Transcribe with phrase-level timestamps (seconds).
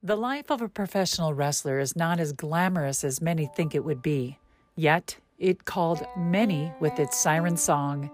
[0.00, 4.00] The life of a professional wrestler is not as glamorous as many think it would
[4.00, 4.38] be.
[4.76, 8.08] Yet, it called many with its siren song.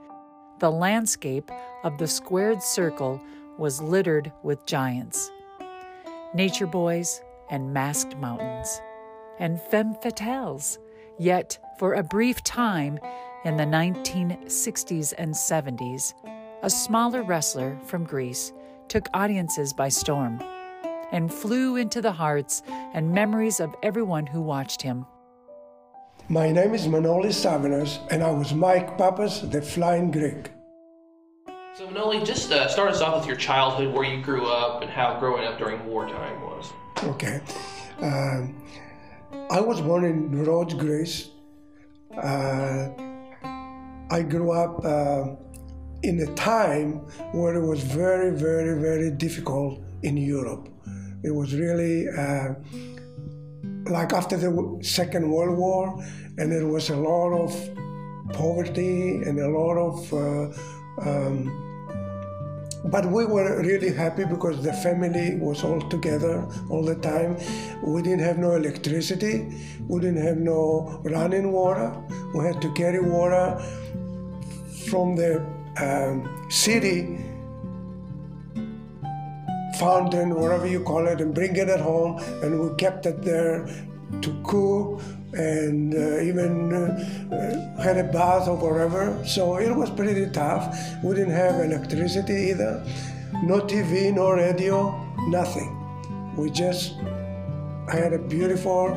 [0.61, 1.51] The landscape
[1.83, 3.21] of the squared circle
[3.59, 5.31] was littered with giants
[6.33, 7.21] nature boys
[7.51, 8.81] and masked mountains,
[9.39, 10.79] and femme fatales.
[11.19, 12.99] Yet, for a brief time
[13.45, 16.15] in the 1960s and 70s,
[16.63, 18.55] a smaller wrestler from Greece
[18.89, 20.41] took audiences by storm
[21.15, 22.61] and flew into the hearts
[22.93, 25.07] and memories of everyone who watched him.
[26.29, 30.51] My name is Manolis Savanos, and I was Mike Pappas, the Flying Greek.
[31.77, 34.91] So, Manoli, just uh, start us off with your childhood, where you grew up, and
[34.91, 36.73] how growing up during wartime was.
[37.05, 37.41] Okay.
[38.01, 38.61] Um,
[39.51, 41.31] I was born in Rhodes, Greece.
[42.17, 42.89] Uh,
[44.11, 45.37] I grew up uh,
[46.03, 47.01] in a time
[47.33, 50.69] where it was very, very, very difficult in Europe.
[51.25, 52.55] It was really uh,
[53.87, 56.05] like after the Second World War,
[56.37, 57.51] and there was a lot of
[58.35, 60.13] poverty and a lot of.
[60.13, 61.61] Uh, um,
[62.87, 67.39] but we were really happy because the family was all together all the time.
[67.83, 69.51] We didn't have no electricity,
[69.89, 71.91] we didn't have no running water.
[72.35, 73.59] We had to carry water
[74.91, 75.41] from the
[75.81, 77.24] um, city
[79.79, 82.19] fountain, whatever you call it, and bring it at home.
[82.43, 83.67] And we kept it there
[84.23, 85.01] to cool
[85.33, 89.21] and uh, even uh, had a bath or whatever.
[89.27, 90.77] So it was pretty tough.
[91.03, 92.85] We didn't have electricity either,
[93.43, 94.93] no TV, no radio,
[95.29, 95.81] nothing.
[96.37, 96.95] We just
[97.91, 98.97] had a beautiful.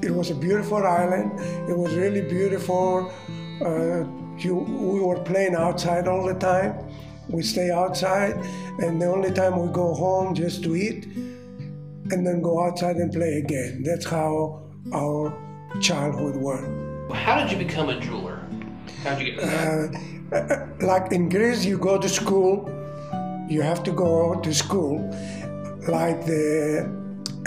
[0.00, 1.40] It was a beautiful island.
[1.68, 3.12] It was really beautiful.
[3.60, 4.04] Uh,
[4.38, 6.74] you, we were playing outside all the time.
[7.28, 8.36] We stay outside,
[8.78, 13.12] and the only time we go home just to eat, and then go outside and
[13.12, 13.82] play again.
[13.84, 14.62] That's how
[14.92, 15.32] our
[15.80, 16.64] childhood was.
[17.14, 18.40] How did you become a jeweler?
[19.02, 19.44] How did you get?
[19.44, 22.68] Uh, like in Greece, you go to school.
[23.48, 24.98] You have to go to school,
[25.88, 26.86] like the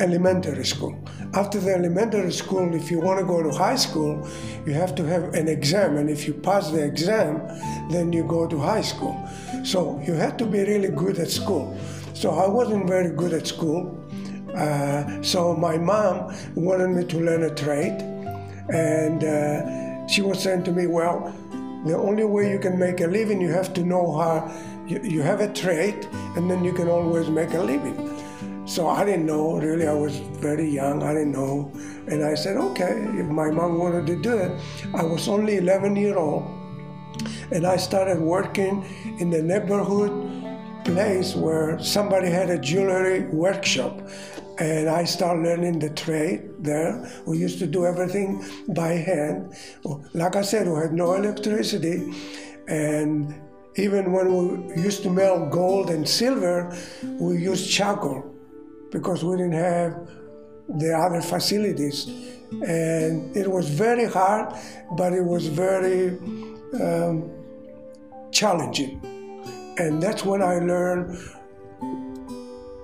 [0.02, 0.96] elementary school.
[1.34, 4.28] After the elementary school, if you want to go to high school,
[4.66, 7.40] you have to have an exam, and if you pass the exam,
[7.90, 9.16] then you go to high school.
[9.64, 11.78] So you had to be really good at school.
[12.14, 13.98] So I wasn't very good at school.
[14.56, 18.02] Uh, so my mom wanted me to learn a trade,
[18.70, 21.34] and uh, she was saying to me, "Well,
[21.86, 24.52] the only way you can make a living, you have to know how.
[24.88, 28.11] You, you have a trade, and then you can always make a living."
[28.72, 29.86] So I didn't know really.
[29.86, 31.04] I was very young.
[31.04, 31.74] I didn't know,
[32.08, 34.52] and I said, "Okay, if my mom wanted to do it."
[34.94, 36.44] I was only 11 year old,
[37.52, 38.86] and I started working
[39.20, 40.14] in the neighborhood
[40.86, 43.94] place where somebody had a jewelry workshop
[44.58, 46.40] and I started learning the trade
[46.72, 46.94] there.
[47.26, 49.54] We used to do everything by hand.
[50.14, 51.98] Like I said, we had no electricity,
[52.70, 53.36] and
[53.76, 56.58] even when we used to melt gold and silver,
[57.20, 58.32] we used charcoal
[58.92, 60.10] because we didn't have
[60.68, 62.08] the other facilities.
[62.52, 64.54] And it was very hard,
[64.98, 66.10] but it was very
[66.82, 67.30] um,
[68.32, 69.02] challenging.
[69.78, 71.18] And that's when I learned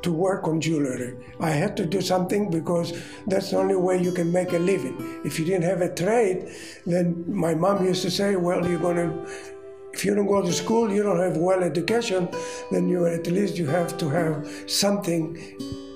[0.04, 1.16] to work on jewelry.
[1.40, 2.94] I had to do something because
[3.28, 5.22] that's the only way you can make a living.
[5.26, 6.50] If you didn't have a trade,
[6.86, 9.12] then my mom used to say, well, you're going to,
[9.98, 12.30] if you don't go to school, you don't have well education,
[12.70, 15.36] then you at least you have to have something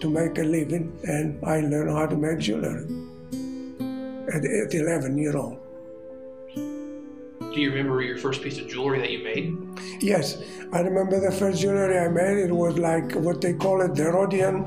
[0.01, 0.91] to make a living.
[1.03, 2.81] And I learned how to make jewelry
[4.33, 5.59] at, at 11 year old.
[6.55, 9.55] Do you remember your first piece of jewelry that you made?
[10.01, 10.41] Yes,
[10.73, 12.39] I remember the first jewelry I made.
[12.39, 14.65] It was like what they call it, the Rhodian.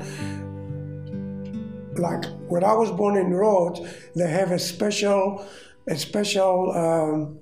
[1.95, 3.81] Like when I was born in Rhodes,
[4.15, 5.45] they have a special,
[5.87, 7.39] a special um,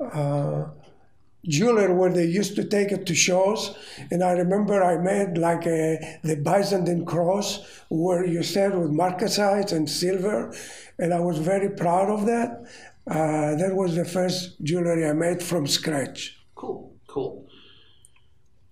[0.00, 0.70] uh,
[1.46, 3.76] jeweler where they used to take it to shows.
[4.10, 9.72] And I remember I made like a, the Byzantine cross where you said with marcasites
[9.72, 10.54] and silver.
[10.98, 12.64] And I was very proud of that.
[13.08, 16.38] Uh, that was the first jewelry I made from scratch.
[16.54, 17.48] Cool, cool.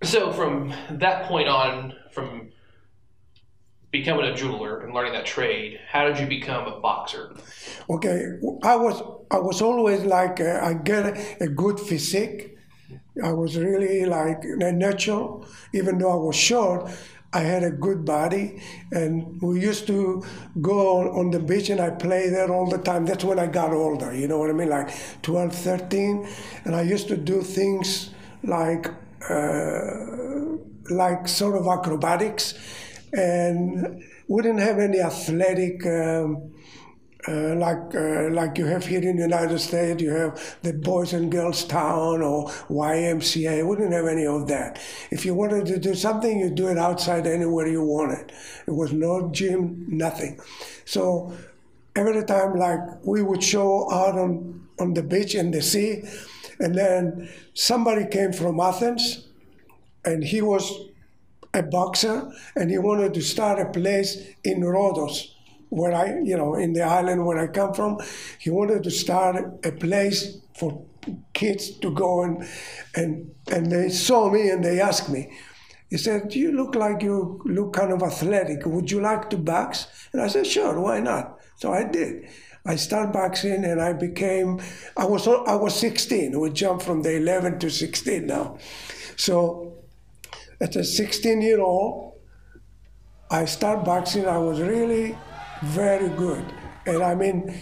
[0.02, 2.52] So from that point on, from
[3.90, 7.34] becoming a jeweler and learning that trade, how did you become a boxer?
[7.88, 8.26] Okay,
[8.62, 12.55] I was I was always like uh, I get a good physique.
[13.22, 16.90] I was really like natural, even though I was short.
[17.32, 18.62] I had a good body,
[18.92, 20.24] and we used to
[20.62, 23.04] go on the beach and I play there all the time.
[23.04, 24.70] That's when I got older, you know what I mean?
[24.70, 24.90] Like
[25.22, 26.26] 12, 13.
[26.64, 28.10] And I used to do things
[28.42, 28.86] like,
[29.28, 30.56] uh,
[30.90, 32.54] like sort of acrobatics.
[33.12, 35.86] and we didn't have any athletic.
[35.86, 36.52] Um,
[37.28, 41.12] uh, like uh, like you have here in the United States, you have the Boys
[41.12, 43.66] and Girls Town or YMCA.
[43.66, 44.80] We didn't have any of that.
[45.10, 48.32] If you wanted to do something, you do it outside anywhere you wanted.
[48.66, 50.40] It was no gym, nothing.
[50.84, 51.32] So
[51.96, 56.04] every time, like we would show out on on the beach in the sea,
[56.60, 59.26] and then somebody came from Athens,
[60.04, 60.70] and he was
[61.54, 65.35] a boxer, and he wanted to start a place in Rhodos
[65.68, 67.98] where I, you know, in the island where I come from,
[68.38, 70.84] he wanted to start a place for
[71.32, 72.46] kids to go and
[72.94, 75.30] and and they saw me and they asked me.
[75.88, 78.66] He said, "You look like you look kind of athletic.
[78.66, 82.28] Would you like to box?" And I said, "Sure, why not?" So I did.
[82.64, 84.60] I started boxing and I became.
[84.96, 86.38] I was I was 16.
[86.38, 88.58] We jumped from the 11 to 16 now.
[89.16, 89.74] So,
[90.60, 92.14] as a 16 year old,
[93.30, 94.26] I started boxing.
[94.26, 95.16] I was really
[95.62, 96.44] very good.
[96.86, 97.60] And I mean,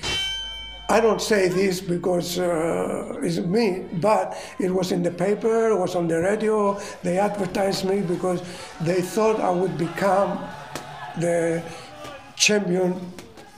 [0.89, 5.79] I don't say this because uh, it's me, but it was in the paper, it
[5.79, 6.79] was on the radio.
[7.03, 8.43] They advertised me because
[8.83, 10.39] they thought I would become
[11.19, 11.63] the
[12.37, 13.01] champion,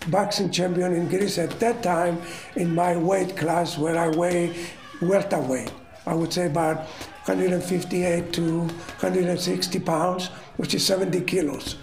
[0.08, 2.22] boxing champion in Greece at that time
[2.54, 4.54] in my weight class where I weigh
[5.02, 5.72] welterweight.
[6.06, 6.86] I would say about
[7.26, 10.28] 158 to 160 pounds,
[10.58, 11.74] which is 70 kilos.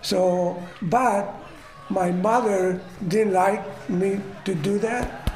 [0.00, 1.34] So, but
[1.90, 5.32] my mother didn't like me to do that,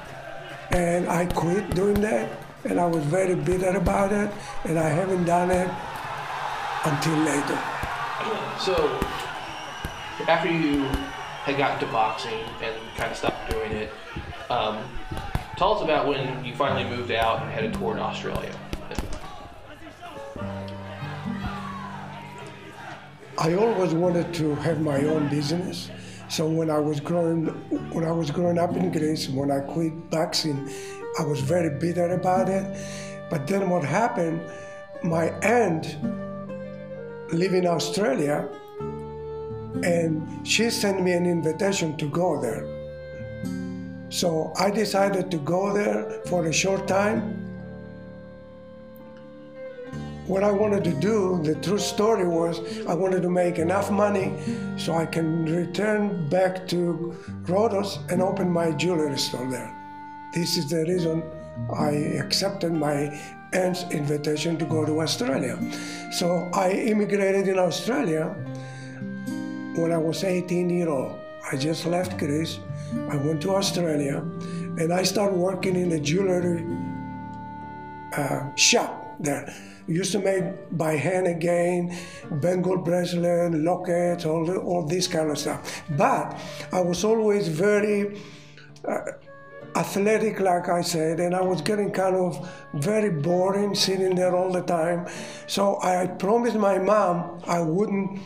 [0.70, 2.30] and I quit doing that,
[2.64, 4.30] and I was very bitter about it,
[4.64, 5.68] and I haven't done it
[6.84, 7.58] until later.
[8.60, 9.00] So,
[10.28, 10.84] after you
[11.44, 13.92] had gotten to boxing and kind of stopped doing it,
[14.48, 14.78] um,
[15.56, 18.54] tell us about when you finally moved out and headed toward Australia.
[23.36, 25.90] I always wanted to have my own business.
[26.34, 27.44] So when I was growing,
[27.92, 30.68] when I was growing up in Greece, when I quit boxing,
[31.20, 32.64] I was very bitter about it.
[33.30, 34.40] But then what happened?
[35.04, 35.96] My aunt
[37.32, 38.48] live in Australia,
[39.84, 42.66] and she sent me an invitation to go there.
[44.08, 47.43] So I decided to go there for a short time
[50.26, 54.32] what I wanted to do, the true story was I wanted to make enough money
[54.78, 59.70] so I can return back to Rhodos and open my jewelry store there.
[60.32, 61.22] This is the reason
[61.76, 61.90] I
[62.24, 63.20] accepted my
[63.52, 65.58] aunt's invitation to go to Australia.
[66.12, 68.34] So I immigrated in Australia
[69.76, 71.18] when I was 18 years old.
[71.52, 72.58] I just left Greece.
[73.10, 74.18] I went to Australia
[74.78, 76.64] and I started working in a jewelry
[78.16, 79.52] uh, shop there
[79.86, 81.94] used to make by hand again,
[82.30, 85.82] Bengal bracelet, locket, all, the, all this kind of stuff.
[85.90, 86.38] But
[86.72, 88.18] I was always very
[88.86, 89.00] uh,
[89.76, 94.50] athletic, like I said, and I was getting kind of very boring sitting there all
[94.50, 95.06] the time.
[95.46, 98.20] So I promised my mom I wouldn't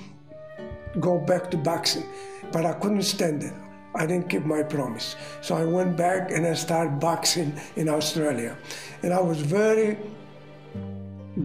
[1.00, 2.04] go back to boxing,
[2.52, 3.52] but I couldn't stand it.
[3.94, 5.16] I didn't keep my promise.
[5.40, 8.56] So I went back and I started boxing in Australia.
[9.02, 9.96] And I was very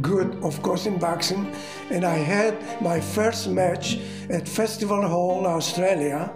[0.01, 1.53] good, of course, in boxing.
[1.89, 3.99] And I had my first match
[4.29, 6.31] at Festival Hall, Australia,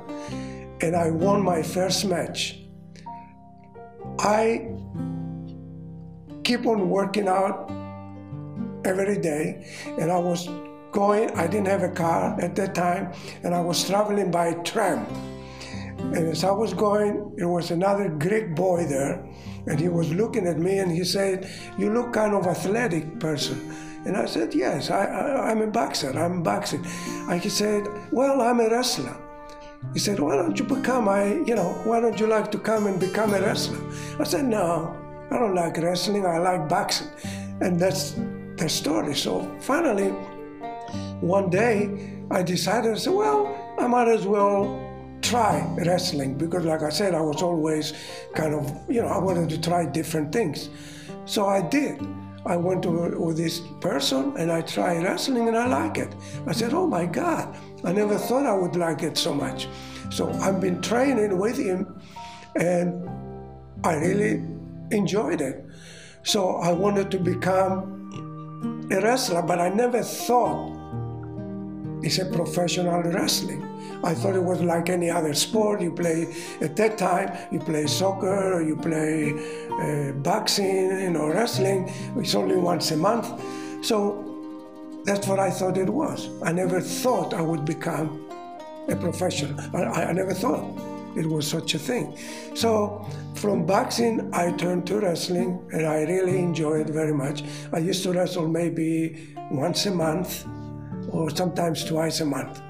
[0.82, 2.60] and I won my first match.
[4.20, 4.70] I
[6.44, 7.72] keep on working out
[8.86, 9.68] every day,
[10.00, 10.48] and I was
[10.92, 15.06] going, I didn't have a car at that time, and I was traveling by tram.
[15.98, 19.28] And as I was going, there was another Greek boy there,
[19.68, 23.74] and he was looking at me and he said, You look kind of athletic person.
[24.06, 26.86] And I said, Yes, I, am a boxer, I'm boxing.
[27.30, 29.16] And he said, Well, I'm a wrestler.
[29.94, 32.88] He said, Why don't you become, I, you know, why don't you like to come
[32.88, 33.80] and become a wrestler?
[34.20, 34.96] I said, No,
[35.30, 37.08] I don't like wrestling, I like boxing.
[37.60, 38.16] And that's
[38.56, 39.16] the story.
[39.16, 40.10] So finally,
[41.20, 44.87] one day, I decided, I said, Well, I might as well
[45.22, 47.94] try wrestling because, like I said, I was always
[48.36, 50.70] kind of, you know, I wanted to try different things.
[51.26, 52.02] So I did.
[52.46, 56.16] I went to with this person and I tried wrestling and I like it.
[56.46, 59.68] I said, oh my God, I never thought I would like it so much.
[60.10, 62.00] So I've been training with him
[62.56, 63.10] and
[63.84, 64.44] I really
[64.92, 65.66] enjoyed it.
[66.24, 70.77] So I wanted to become a wrestler, but I never thought
[72.04, 73.64] it's a professional wrestling.
[74.04, 75.82] I thought it was like any other sport.
[75.82, 77.36] You play at that time.
[77.52, 78.62] You play soccer.
[78.62, 79.34] You play
[79.72, 81.00] uh, boxing.
[81.02, 81.92] You know, wrestling.
[82.18, 83.28] It's only once a month.
[83.84, 86.30] So that's what I thought it was.
[86.44, 88.30] I never thought I would become
[88.88, 89.60] a professional.
[89.76, 90.64] I, I never thought
[91.16, 92.18] it was such a thing.
[92.54, 97.44] So from boxing, I turned to wrestling, and I really enjoy it very much.
[97.74, 100.46] I used to wrestle maybe once a month,
[101.10, 102.62] or sometimes twice a month.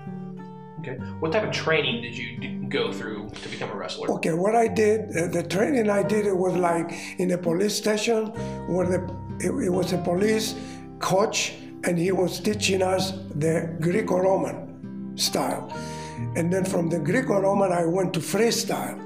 [0.80, 0.96] Okay.
[1.20, 4.12] What type of training did you go through to become a wrestler?
[4.12, 7.76] Okay, what I did, uh, the training I did, it was like in a police
[7.76, 8.28] station
[8.68, 9.02] where the,
[9.40, 10.56] it, it was a police
[11.00, 11.54] coach
[11.84, 15.72] and he was teaching us the Greco-Roman style.
[16.36, 19.04] And then from the Greco-Roman, I went to freestyle.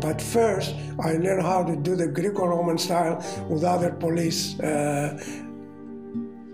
[0.00, 5.22] But first, I learned how to do the Greco-Roman style with other police uh,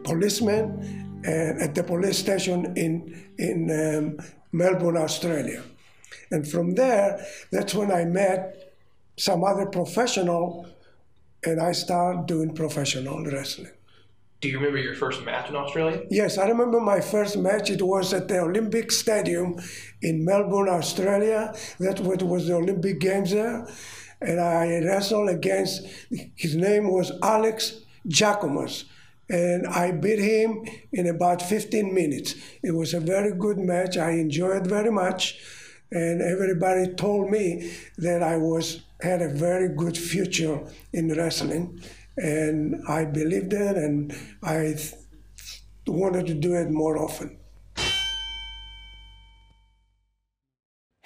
[0.02, 2.94] policemen at the police station in
[3.38, 5.62] in um, Melbourne, Australia.
[6.30, 8.74] And from there, that's when I met
[9.16, 10.66] some other professional,
[11.44, 13.72] and I started doing professional wrestling.
[14.40, 16.02] Do you remember your first match in Australia?
[16.10, 17.70] Yes, I remember my first match.
[17.70, 19.58] It was at the Olympic Stadium
[20.02, 21.54] in Melbourne, Australia.
[21.80, 23.66] That was the Olympic Games there.
[24.20, 25.86] And I wrestled against,
[26.34, 28.84] his name was Alex Giacomus.
[29.28, 32.34] And I beat him in about 15 minutes.
[32.62, 33.96] It was a very good match.
[33.96, 35.38] I enjoyed very much.
[35.90, 40.60] And everybody told me that I was had a very good future
[40.92, 41.80] in wrestling
[42.16, 44.94] and I believed it, and I th-
[45.86, 47.38] wanted to do it more often.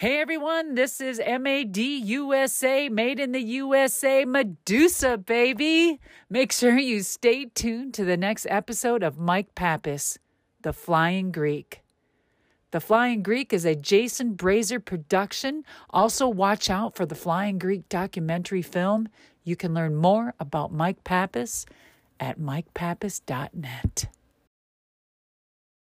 [0.00, 6.00] Hey everyone, this is Madusa, made in the USA, Madusa, baby.
[6.30, 10.18] Make sure you stay tuned to the next episode of Mike Pappas,
[10.62, 11.82] The Flying Greek.
[12.70, 15.64] The Flying Greek is a Jason Brasier production.
[15.90, 19.10] Also, watch out for the Flying Greek documentary film.
[19.44, 21.66] You can learn more about Mike Pappas
[22.18, 24.06] at mikepappas.net.